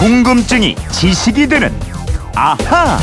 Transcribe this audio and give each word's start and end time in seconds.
궁금증이 0.00 0.76
지식이 0.92 1.46
되는 1.46 1.70
아하. 2.34 2.98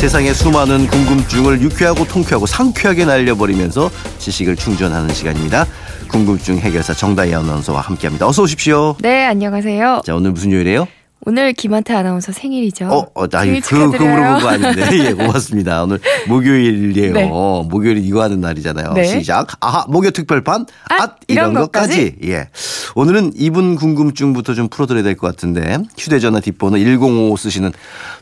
세상의 0.00 0.32
수많은 0.32 0.86
궁금증을 0.86 1.60
유쾌하고 1.60 2.06
통쾌하고 2.06 2.46
상쾌하게 2.46 3.04
날려버리면서 3.04 3.90
지식을 4.16 4.56
충전하는 4.56 5.12
시간입니다. 5.12 5.66
궁금증 6.08 6.56
해결사 6.56 6.94
정다희 6.94 7.34
아나운서와 7.34 7.82
함께합니다. 7.82 8.26
어서 8.26 8.44
오십시오. 8.44 8.96
네, 9.00 9.26
안녕하세요. 9.26 10.00
자 10.06 10.14
오늘 10.14 10.30
무슨 10.30 10.52
요일이에요? 10.52 10.88
오늘 11.26 11.52
김한태 11.52 11.92
아나운서 11.94 12.32
생일이죠. 12.32 12.86
어, 12.86 13.06
어, 13.14 13.28
나 13.28 13.42
생일 13.42 13.60
그, 13.60 13.90
그. 13.90 14.02
물어본 14.02 14.40
거 14.40 14.48
아닌데. 14.48 14.88
예, 15.08 15.12
고맙습니다. 15.12 15.82
오늘 15.82 16.00
목요일이에요. 16.28 17.12
네. 17.12 17.26
목요일 17.26 17.98
이거 17.98 18.22
하는 18.22 18.40
날이잖아요. 18.40 18.94
네. 18.94 19.04
시작. 19.04 19.48
아하, 19.60 19.84
목요 19.88 20.12
특별판. 20.12 20.64
앗, 20.88 21.00
앗, 21.00 21.16
이런, 21.28 21.50
이런 21.52 21.62
것까지. 21.62 22.16
예. 22.24 22.48
오늘은 22.94 23.32
이분 23.36 23.76
궁금증부터 23.76 24.54
좀 24.54 24.68
풀어드려야 24.68 25.02
될 25.02 25.14
것 25.16 25.26
같은데. 25.26 25.76
휴대전화 25.98 26.40
뒷번호 26.40 26.78
1055 26.78 27.36
쓰시는 27.36 27.72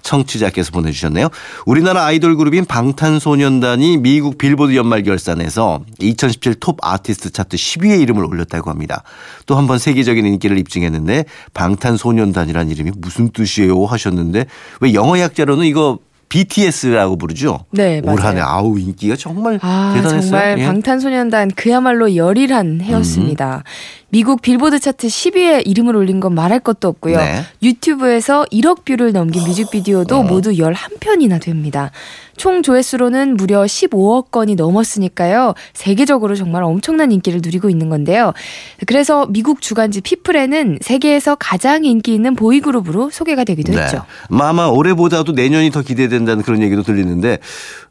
청취자께서 0.02 0.73
보내주셨네요. 0.73 1.29
우리나라 1.66 2.05
아이돌 2.05 2.37
그룹인 2.37 2.65
방탄소년단이 2.65 3.99
미국 3.99 4.38
빌보드 4.38 4.74
연말 4.74 5.05
결산에서 5.05 5.83
2017 6.01 6.57
톱 6.57 6.79
아티스트 6.83 7.30
차트 7.30 7.57
10위에 7.57 8.01
이름을 8.02 8.24
올렸다고 8.24 8.71
합니다. 8.71 9.05
또 9.46 9.55
한 9.57 9.69
번 9.69 9.79
세계적인 9.79 10.24
인기를 10.27 10.59
입증했는데 10.59 11.24
방탄소년단이라는 11.55 12.71
이름이 12.73 12.88
무슨 12.97 13.30
뜻이에요 13.30 13.84
하셨는데 13.84 14.47
왜 14.80 14.95
영어 14.95 15.19
약자로는 15.19 15.66
이거 15.66 15.98
BTS라고 16.29 17.16
부르죠? 17.16 17.65
네, 17.70 18.02
올. 18.05 18.20
한해 18.20 18.41
아우 18.41 18.79
인기가 18.79 19.16
정말 19.16 19.59
아, 19.62 19.92
대단했어요. 19.96 20.30
정말 20.30 20.59
예. 20.59 20.66
방탄소년단 20.66 21.52
그야말로 21.56 22.15
열일한 22.15 22.80
해였습니다. 22.82 23.65
미국 24.11 24.41
빌보드 24.41 24.80
차트 24.80 25.07
10위에 25.07 25.67
이름을 25.67 25.95
올린 25.95 26.19
건 26.19 26.35
말할 26.35 26.60
것도 26.60 26.88
없고요. 26.88 27.19
네. 27.19 27.43
유튜브에서 27.63 28.46
1억 28.51 28.85
뷰를 28.87 29.13
넘긴 29.13 29.43
뮤직비디오도 29.43 30.23
모두 30.23 30.52
11편이나 30.52 31.38
됩니다. 31.43 31.91
총 32.38 32.63
조회수로는 32.63 33.37
무려 33.37 33.63
15억 33.65 34.30
건이 34.30 34.55
넘었으니까요. 34.55 35.55
세계적으로 35.74 36.37
정말 36.37 36.63
엄청난 36.63 37.10
인기를 37.10 37.41
누리고 37.43 37.69
있는 37.69 37.88
건데요. 37.91 38.32
그래서 38.87 39.27
미국 39.29 39.60
주간지 39.60 40.01
피플에는 40.01 40.79
세계에서 40.80 41.35
가장 41.35 41.85
인기 41.85 42.15
있는 42.15 42.35
보이그룹으로 42.37 43.10
소개가 43.10 43.43
되기도 43.45 43.73
했죠. 43.79 44.04
뭐 44.30 44.47
아마 44.47 44.66
올해보다도 44.66 45.32
내년이 45.32 45.71
더 45.71 45.82
기대된다는 45.82 46.45
그런 46.45 46.63
얘기도 46.63 46.82
들리는데 46.85 47.38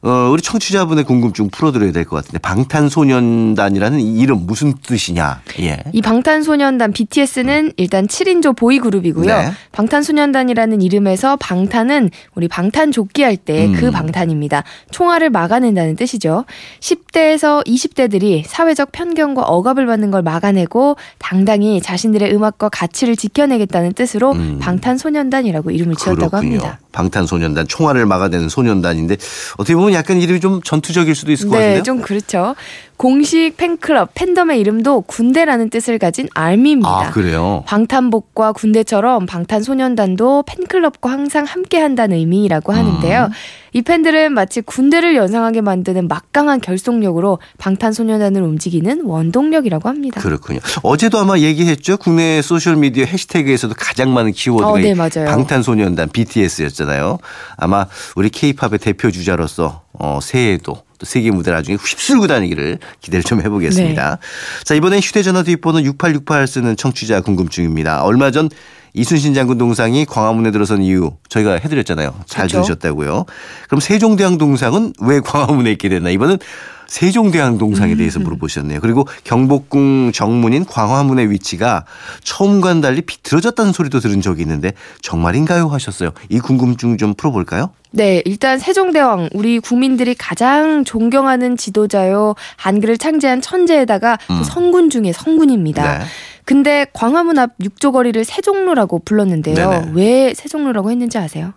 어, 0.02 0.30
우리 0.32 0.42
청취자분의 0.42 1.04
궁금증 1.04 1.50
풀어드려야 1.50 1.92
될 1.92 2.06
것 2.06 2.16
같은데 2.16 2.40
방탄소년단이라는 2.40 4.00
이 4.00 4.20
이름 4.20 4.46
무슨 4.48 4.74
뜻이냐? 4.82 5.42
예. 5.60 5.84
이 5.92 6.02
방탄소년단 6.08 6.94
BTS는 6.94 7.74
일단 7.76 8.08
7인조 8.08 8.56
보이그룹이고요. 8.56 9.26
네. 9.26 9.52
방탄소년단이라는 9.74 10.82
이름에서 10.82 11.36
방탄은 11.36 12.12
우리 12.34 12.48
방탄조끼 12.48 13.24
할 13.24 13.36
때그 13.36 13.88
음. 13.88 13.92
방탄입니다. 13.92 14.64
총알을 14.92 15.30
막아낸다는 15.30 15.98
뜻이죠. 15.98 16.46
10대에서 16.80 17.66
20대들이 17.68 18.44
사회적 18.46 18.94
편견과 18.94 19.42
억압을 19.42 19.86
받는 19.86 20.12
걸 20.12 20.22
막아내고 20.22 20.96
당당히 21.18 21.82
자신들의 21.82 22.34
음악과 22.34 22.70
가치를 22.70 23.18
지켜내겠다는 23.18 23.92
뜻으로 23.92 24.32
음. 24.32 24.60
방탄소년단이라고 24.62 25.72
이름을 25.72 25.96
지었다고 25.96 26.30
그렇군요. 26.30 26.60
합니다. 26.60 26.80
방탄소년단 26.94 27.68
총알을 27.68 28.06
막아내는 28.06 28.48
소년단인데 28.48 29.18
어떻게 29.58 29.76
보면 29.76 29.94
약간 29.94 30.22
이름이 30.22 30.40
좀 30.40 30.62
전투적일 30.64 31.16
수도 31.16 31.34
있을 31.34 31.50
것 31.50 31.58
네, 31.58 31.60
같은데요. 31.60 31.84
좀 31.84 32.02
그렇죠. 32.02 32.56
공식 32.98 33.56
팬클럽 33.58 34.10
팬덤의 34.16 34.60
이름도 34.60 35.02
군대라는 35.02 35.70
뜻을 35.70 36.00
가진 36.00 36.28
아미입니다. 36.34 36.90
아 36.90 37.12
그래요. 37.12 37.64
방탄복과 37.68 38.54
군대처럼 38.54 39.28
방탄소년단도 39.28 40.44
팬클럽과 40.48 41.12
항상 41.12 41.46
함께 41.46 41.78
한다는 41.80 42.18
의미라고 42.18 42.74
하는데요. 42.74 43.26
음. 43.26 43.32
이 43.74 43.84
팬들은 43.84 44.34
마치 44.34 44.62
군대를 44.62 45.16
연상하게 45.16 45.62
만드는 45.62 46.08
막강한 46.08 46.60
결속력으로 46.60 47.38
방탄소년단을 47.60 48.42
움직이는 48.42 49.04
원동력이라고 49.06 49.88
합니다. 49.88 50.20
그렇군요. 50.20 50.60
어제도 50.82 51.20
아마 51.20 51.38
얘기했죠. 51.38 51.98
국내 51.98 52.42
소셜 52.42 52.78
미디어 52.78 53.06
해시태그에서도 53.06 53.76
가장 53.78 54.14
많은 54.16 54.32
키워드가 54.32 54.72
어, 54.72 54.78
네. 54.78 54.96
방탄소년단 54.96 56.10
BTS였잖아요. 56.10 57.20
아마 57.58 57.86
우리 58.16 58.30
K-팝의 58.30 58.80
대표 58.80 59.12
주자로서 59.12 59.84
어, 60.00 60.20
새해에도 60.22 60.84
또 61.00 61.06
세계 61.06 61.32
무대 61.32 61.52
나중에 61.52 61.78
휩쓸고 61.78 62.28
다니기를 62.28 62.80
기대를 63.02 63.24
좀 63.24 63.42
해보겠습니다. 63.42 64.16
네. 64.16 64.64
자 64.64 64.76
이번엔 64.76 65.00
휴대전화 65.00 65.44
뒷번호 65.44 65.82
6868 65.82 66.48
쓰는 66.48 66.76
청취자 66.76 67.22
궁금증입니다. 67.22 68.04
얼마 68.04 68.32
전 68.32 68.50
이순신 68.98 69.36
장군 69.36 69.60
동상이 69.60 70.06
광화문에 70.06 70.50
들어선 70.52 70.82
이유 70.82 71.12
저희가 71.30 71.54
해드렸잖아요. 71.54 72.16
잘 72.26 72.48
그렇죠. 72.48 72.64
들으셨다고요. 72.64 73.26
그럼 73.68 73.80
세종대왕 73.80 74.40
동상은 74.40 74.94
왜 75.00 75.20
광화문에 75.20 75.72
있게 75.74 75.88
됐나? 75.88 76.10
이번은 76.10 76.40
세종대왕 76.88 77.58
동상에 77.58 77.94
음. 77.94 77.98
대해서 77.98 78.20
물어보셨네요. 78.20 78.80
그리고 78.80 79.06
경복궁 79.24 80.14
정문인 80.14 80.66
광화문의 80.66 81.30
위치가 81.30 81.86
처음과는 82.24 82.82
달리 82.82 83.02
비틀어졌다는 83.02 83.72
소리도 83.74 84.00
들은 84.00 84.22
적이 84.22 84.44
있는데 84.44 84.72
정말인가요? 85.02 85.68
하셨어요. 85.68 86.12
이 86.30 86.40
궁금증 86.40 86.98
좀 86.98 87.14
풀어볼까요? 87.14 87.72
네, 87.92 88.22
일단 88.26 88.58
세종대왕 88.58 89.30
우리 89.34 89.60
국민들이 89.60 90.16
가장 90.16 90.84
존경하는 90.86 91.58
지도자요. 91.58 92.36
한글을 92.56 92.98
창제한 92.98 93.42
천재에다가 93.42 94.18
또 94.28 94.34
음. 94.34 94.44
성군 94.44 94.90
중에 94.90 95.12
성군입니다. 95.14 96.00
네. 96.00 96.06
근데 96.48 96.86
광화문 96.94 97.38
앞 97.40 97.52
육조거리를 97.62 98.24
세종로라고 98.24 99.00
불렀는데요. 99.00 99.56
네네. 99.56 99.92
왜 99.94 100.34
세종로라고 100.34 100.90
했는지 100.90 101.18
아세요? 101.18 101.52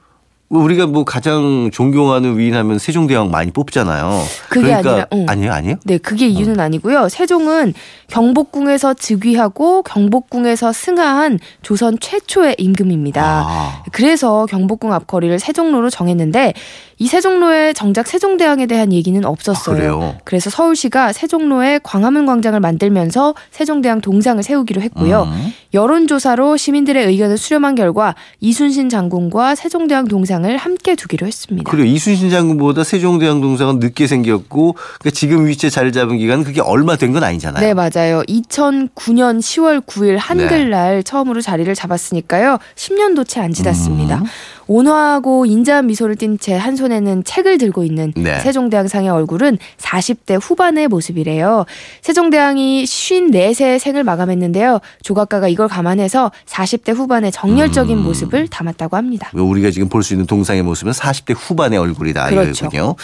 우리가 0.49 0.89
뭐 0.89 1.05
가장 1.05 1.71
존경하는 1.73 2.37
위인 2.37 2.57
하면 2.57 2.81
세종대왕 2.81 3.31
많이 3.31 3.53
뽑잖아요. 3.53 4.21
그게 4.49 4.67
그러니까 4.67 4.91
아니라, 4.91 5.07
응. 5.13 5.27
아니에요, 5.29 5.53
아니에요? 5.53 5.77
네, 5.85 5.99
그게 5.99 6.27
이유는 6.27 6.59
아니고요. 6.59 7.09
세종은 7.09 7.73
경복궁에서 8.09 8.95
즉위하고 8.95 9.85
경복궁에서 9.85 10.73
승하한 10.73 11.39
조선 11.63 11.97
최초의 12.01 12.57
임금입니다. 12.59 13.23
아, 13.23 13.85
그래서 13.93 14.47
경복궁 14.47 14.93
앞거리를 14.93 15.39
세종로로 15.39 15.89
정했는데 15.89 16.55
이 17.03 17.07
세종로에 17.07 17.73
정작 17.73 18.07
세종대왕에 18.07 18.67
대한 18.67 18.93
얘기는 18.93 19.25
없었어요. 19.25 20.01
아? 20.03 20.19
그래서 20.25 20.51
서울시가 20.51 21.15
세종로에 21.15 21.81
광화문 21.83 22.27
광장을 22.27 22.61
만들면서 22.61 23.35
세종대왕 23.51 24.03
동상을 24.03 24.43
세우기로 24.43 24.83
했고요. 24.83 25.23
음. 25.23 25.53
여론조사로 25.73 26.59
시민들의 26.59 27.07
의견을 27.07 27.39
수렴한 27.39 27.75
결과 27.75 28.15
이순신 28.41 28.91
장군과 28.91 29.55
세종대왕 29.55 30.09
동상을 30.09 30.55
함께 30.59 30.95
두기로 30.95 31.27
했습니다. 31.27 31.71
그리고 31.71 31.87
이순신 31.89 32.29
장군보다 32.29 32.85
세종대왕 32.85 33.41
동상은 33.41 33.79
늦게 33.79 34.07
생겼고 34.07 34.75
그러니까 34.75 35.11
지금 35.13 35.47
위치에 35.47 35.71
자리 35.71 35.93
잡은 35.93 36.19
기간은 36.19 36.45
그게 36.45 36.61
얼마 36.61 36.97
된 36.97 37.11
건 37.11 37.25
아니잖아요. 37.25 37.67
네, 37.67 37.75
맞아요. 37.75 38.23
2009년 38.29 39.41
10월 39.41 39.81
9일 39.85 40.13
네. 40.13 40.17
한글날 40.17 41.03
처음으로 41.03 41.41
자리를 41.41 41.75
잡았으니까요. 41.75 42.59
10년도 42.77 43.27
채 43.27 43.41
안 43.41 43.53
지났습니다. 43.55 44.17
음. 44.19 44.25
온화하고 44.75 45.47
인자한 45.47 45.87
미소를 45.89 46.15
띤 46.15 46.39
채 46.39 46.57
한 46.57 46.77
손에는 46.77 47.25
책을 47.25 47.59
들고 47.59 47.83
있는 47.83 48.13
네. 48.17 48.39
세종대왕상의 48.39 49.11
얼굴은 49.11 49.59
40대 49.79 50.39
후반의 50.41 50.87
모습이래요. 50.89 51.65
세종대왕이 52.03 52.85
54세의 52.85 53.79
생을 53.81 54.05
마감했는데요. 54.05 54.81
조각가가 55.03 55.49
이걸 55.49 55.67
감안해서 55.69 56.31
40대 56.47 56.95
후반의 56.95 57.33
정열적인 57.33 57.99
음. 57.99 58.03
모습을 58.05 58.47
담았다고 58.49 58.97
합니다. 58.97 59.31
우리가 59.35 59.71
지금 59.71 59.89
볼 59.89 60.01
수 60.03 60.15
있는 60.15 60.27
동상의 60.27 60.63
모습은 60.63 60.93
40대 60.93 61.35
후반의 61.37 61.79
얼굴이다 61.79 62.31
그렇죠. 62.31 62.67
이거군요. 62.67 62.95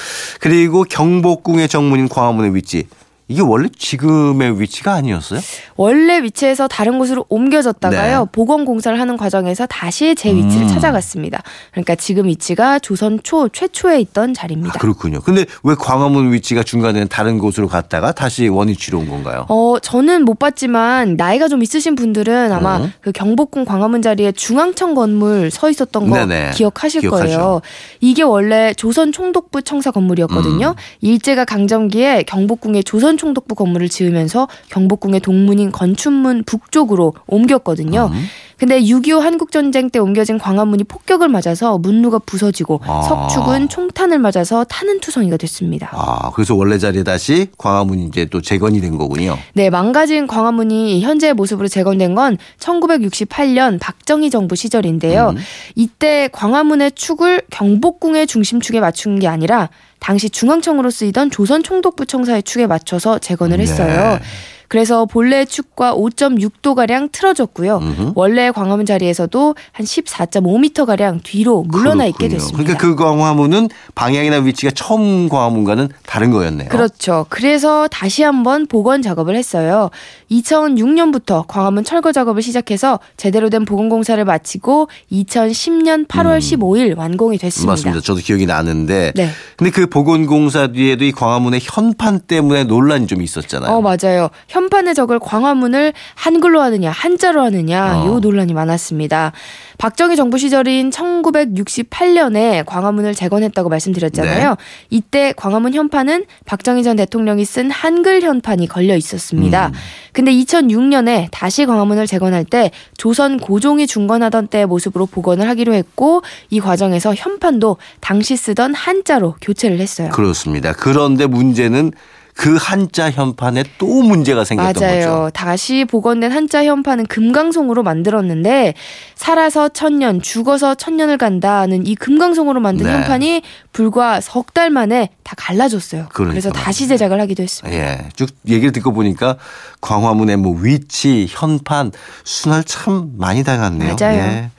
그리고 0.41 0.85
경복궁의 0.85 1.69
정문인 1.69 2.09
광화문의 2.09 2.55
위치 2.55 2.87
이게 3.29 3.43
원래 3.43 3.69
지금의 3.77 4.61
위치가 4.61 4.93
아니었어요? 4.93 5.41
원래 5.77 6.23
위치에서 6.23 6.69
다른 6.69 6.99
곳으로 6.99 7.27
옮겨졌다가요. 7.29 8.21
네. 8.21 8.27
복원 8.31 8.65
공사를 8.65 8.99
하는 9.01 9.17
과정에서 9.17 9.67
다시 9.67 10.15
제 10.15 10.33
위치를 10.33 10.67
음. 10.67 10.69
찾아갔습니다. 10.69 11.43
그러니까 11.73 11.97
지금 11.97 12.27
위치가 12.27 12.79
조선 12.79 13.19
초 13.25 13.49
최초에 13.49 14.01
있던 14.01 14.31
아, 14.31 14.33
자리입니다. 14.33 14.79
그렇군요. 14.79 15.21
근데 15.21 15.45
왜 15.65 15.75
광화문 15.75 16.33
위치가 16.33 16.63
중간에 16.63 17.05
다른 17.07 17.39
곳으로 17.39 17.67
갔다가 17.67 18.13
다시 18.13 18.47
원위치로 18.47 19.01
온 19.01 19.09
건가요? 19.09 19.47
어, 19.49 19.77
저는 19.83 20.25
못 20.25 20.39
봤지만 20.39 21.17
나이가 21.17 21.49
좀 21.49 21.65
있으신 21.65 21.97
분들은 21.97 22.53
아마 22.53 22.77
어. 22.77 22.91
그 23.01 23.11
경복궁 23.11 23.65
광화문 23.65 24.03
자리에 24.03 24.31
중앙청 24.33 24.95
건물 24.95 25.51
서 25.51 25.69
있었던 25.69 26.09
거 26.09 26.17
네네. 26.17 26.53
기억하실 26.55 27.01
기억하죠. 27.01 27.25
거예요. 27.27 27.61
이게 28.01 28.23
원래 28.23 28.73
조선 28.75 29.11
총독부 29.11 29.63
청사 29.63 29.91
건물이었거든요. 29.91 30.69
음. 30.69 30.75
일제가 31.01 31.45
강점기에 31.45 32.23
경복궁에 32.23 32.83
조선 32.83 33.16
조선총독부 33.17 33.55
건물을 33.55 33.89
지으면서 33.89 34.49
경복궁의 34.71 35.21
동문인 35.21 35.73
건춘문 35.73 36.45
북쪽으로 36.45 37.15
옮겼거든요. 37.27 38.11
음. 38.13 38.25
근데 38.59 38.81
6.25 38.81 39.21
한국전쟁 39.21 39.91
때 39.91 39.99
옮겨진 39.99 40.39
광화문이 40.39 40.85
폭격을 40.85 41.29
맞아서 41.29 41.77
문루가 41.77 42.19
부서지고 42.21 42.81
아. 42.87 43.03
석축은 43.03 43.69
총탄을 43.69 44.19
맞아서 44.19 44.65
타는 44.65 45.01
투성이가 45.01 45.37
됐습니다. 45.37 45.91
아, 45.93 46.31
그래서 46.31 46.55
원래 46.55 46.79
자리에 46.79 47.03
다시 47.03 47.49
광화문이 47.59 48.07
이제 48.07 48.25
또 48.25 48.41
재건이 48.41 48.81
된 48.81 48.97
거군요. 48.97 49.37
네, 49.53 49.69
망가진 49.69 50.27
광화문이 50.27 51.03
현재의 51.03 51.35
모습으로 51.35 51.69
재건된 51.69 52.15
건 52.15 52.39
1968년 52.59 53.79
박정희 53.79 54.31
정부 54.31 54.57
시절인데요. 54.57 55.35
음. 55.37 55.43
이때 55.75 56.29
광화문의 56.33 56.93
축을 56.93 57.43
경복궁의 57.51 58.27
중심축에 58.27 58.81
맞춘 58.81 59.19
게 59.19 59.29
아니라 59.29 59.69
당시 60.07 60.31
중앙청으로 60.31 60.89
쓰이던 60.89 61.33
조선총독부 61.33 62.07
청사의 62.07 62.45
축에 62.45 62.69
맞춰서 62.69 63.19
재건을 63.19 63.59
했어요. 63.59 64.21
네. 64.21 64.25
그래서 64.69 65.05
본래 65.07 65.45
축과 65.45 65.95
5.6도 65.95 66.75
가량 66.75 67.09
틀어졌고요. 67.13 67.79
음흠. 67.79 68.13
원래 68.15 68.51
광화문 68.51 68.87
자리에서도 68.87 69.55
한 69.73 69.87
14.5m 69.87 70.87
가량 70.87 71.21
뒤로 71.23 71.63
물러나 71.63 72.07
있게 72.07 72.29
그렇군요. 72.29 72.39
됐습니다. 72.39 72.63
그러니까 72.63 72.87
그 72.87 72.97
광화문은 72.97 73.69
방향이나 73.95 74.39
위치가 74.39 74.73
처음 74.75 75.29
광화문과는 75.29 75.89
다른 76.07 76.31
거였네요. 76.31 76.69
그렇죠. 76.69 77.27
그래서 77.29 77.89
다시 77.89 78.23
한번 78.23 78.67
복원 78.67 79.03
작업을 79.03 79.37
했어요. 79.37 79.91
2006년부터 80.31 81.45
광화문 81.47 81.85
철거 81.85 82.13
작업을 82.13 82.43
시작해서 82.43 82.99
제대로 83.17 83.51
된 83.51 83.65
복원 83.65 83.89
공사를 83.89 84.23
마치고 84.25 84.89
2010년 85.13 86.07
8월 86.09 86.39
15일 86.39 86.97
완공이 86.97 87.39
됐습니다. 87.39 87.71
음. 87.71 87.73
맞습니다. 87.73 88.01
저도 88.01 88.21
기억이 88.21 88.47
나는데. 88.47 89.13
네. 89.15 89.29
근데 89.57 89.71
그 89.71 89.87
복원 89.87 90.27
공사 90.27 90.67
뒤에도 90.69 91.05
이 91.05 91.13
광화문의 91.13 91.61
현판 91.63 92.21
때문에 92.21 92.65
논란이 92.65 93.07
좀 93.07 93.23
있었잖아요. 93.23 93.71
어, 93.73 93.81
맞아요. 93.81 94.29
현판에 94.57 94.95
적을 94.95 95.19
광화문을 95.19 95.93
한글로 96.15 96.63
하느냐, 96.63 96.91
한자로 96.91 97.43
하느냐, 97.43 98.01
어. 98.01 98.07
요 98.07 98.21
논란이 98.21 98.55
많았습니다. 98.55 99.33
박정희 99.77 100.17
정부 100.17 100.39
시절인 100.39 100.89
1968년에 100.89 102.65
광화문을 102.65 103.15
재건했다고 103.15 103.69
말씀드렸잖아요. 103.69 104.49
네. 104.49 104.57
이때 104.89 105.35
광화문 105.37 105.75
현판은 105.75 106.25
박정희 106.47 106.83
전 106.85 106.97
대통령이 106.97 107.45
쓴 107.45 107.71
한글 107.71 108.23
현판이 108.23 108.67
걸려 108.67 108.97
있었습니다. 108.97 109.67
음. 109.67 109.73
근데 110.13 110.33
2006년에 110.33 111.29
다시 111.31 111.67
광화문을 111.67 112.07
재건할 112.07 112.47
때 112.47 112.71
조선 112.97 113.39
고종이 113.39 113.87
중건하던 113.87 114.47
때의 114.47 114.65
모습으로 114.65 115.05
복원을 115.05 115.47
하기로 115.51 115.75
했고 115.75 116.23
이 116.49 116.61
과정에서 116.61 117.15
현판도 117.15 117.77
당시 118.01 118.37
쓰던 118.37 118.73
한자로 118.73 119.35
교체를 119.43 119.81
했어요. 119.81 120.09
그렇습니다. 120.09 120.73
그런데 120.73 121.27
문제는 121.27 121.93
그 122.37 122.57
한자 122.61 123.11
현판에 123.11 123.65
또 123.79 123.87
문제가 124.03 124.45
생겼던 124.45 124.83
맞아요. 124.87 125.01
거죠. 125.01 125.31
다시 125.33 125.85
복원된 125.87 126.33
한자 126.33 126.65
현판은 126.65 127.07
금강송으로 127.07 127.83
만들었는데 127.83 128.75
살아서 129.15 129.69
천년, 129.71 130.21
죽어서 130.21 130.75
천년을 130.75 131.17
간다는 131.19 131.87
이 131.87 131.95
금강송으로 131.95 132.61
만든 132.61 132.87
네. 132.87 132.93
현판이 132.93 133.43
불과 133.73 134.21
석 134.21 134.47
달 134.57 134.71
만에 134.71 135.11
다 135.23 135.35
갈라졌어요. 135.37 136.07
그러니까 136.15 136.33
그래서 136.33 136.51
다시 136.51 136.89
제작을 136.89 137.21
하기도 137.21 137.43
했습니다. 137.43 137.77
예. 137.79 138.09
쭉 138.17 138.29
얘기를 138.49 138.73
듣고 138.73 138.93
보니까 138.93 139.37
광화문의 139.83 140.37
뭐 140.39 140.57
위치, 140.59 141.27
현판, 141.29 141.93
순환 142.25 142.63
참 142.65 143.11
많이 143.19 143.45
당했네요. 143.45 143.97
맞아요. 144.01 144.17
예. 144.19 144.51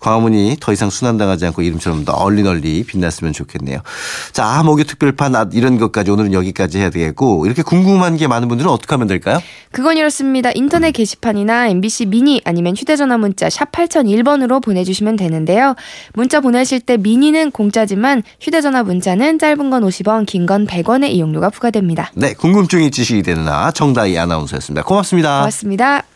광화문이 0.00 0.58
더 0.60 0.72
이상 0.74 0.90
순환당하지 0.90 1.46
않고 1.46 1.62
이름처럼 1.62 2.04
널리 2.04 2.42
널리 2.42 2.82
빛났으면 2.84 3.32
좋겠네요. 3.32 3.80
자, 4.32 4.62
목요 4.62 4.84
특별판 4.84 5.34
아, 5.36 5.48
이런 5.52 5.78
것까지 5.78 6.10
오늘은 6.10 6.34
여기까지 6.34 6.78
해야 6.78 6.90
되겠 6.90 7.14
고 7.26 7.44
이렇게 7.46 7.62
궁금한 7.62 8.16
게 8.16 8.26
많은 8.28 8.46
분들은 8.48 8.70
어떻게 8.70 8.94
하면 8.94 9.06
될까요? 9.08 9.40
그건 9.72 9.96
이렇습니다. 9.96 10.50
인터넷 10.54 10.92
게시판이나 10.92 11.68
MBC 11.68 12.06
미니 12.06 12.40
아니면 12.44 12.74
휴대전화 12.76 13.18
문자 13.18 13.50
샵 13.50 13.72
8001번으로 13.72 14.62
보내주시면 14.62 15.16
되는데요. 15.16 15.74
문자 16.14 16.40
보내실 16.40 16.80
때 16.80 16.96
미니는 16.96 17.50
공짜지만 17.50 18.22
휴대전화 18.40 18.82
문자는 18.84 19.38
짧은 19.38 19.70
건 19.70 19.82
50원, 19.82 20.24
긴 20.26 20.46
건 20.46 20.66
100원의 20.66 21.08
이용료가 21.10 21.50
부과됩니다. 21.50 22.12
네, 22.14 22.32
궁금증이 22.34 22.90
지식이 22.92 23.22
되는 23.22 23.48
아 23.48 23.72
정다희 23.72 24.16
아나운서였습니다. 24.16 24.84
고맙습니다. 24.84 25.38
고맙습니다. 25.40 26.15